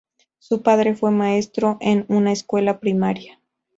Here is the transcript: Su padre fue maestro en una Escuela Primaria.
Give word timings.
Su 0.39 0.63
padre 0.63 0.95
fue 0.95 1.11
maestro 1.11 1.77
en 1.79 2.05
una 2.09 2.31
Escuela 2.31 2.79
Primaria. 2.79 3.39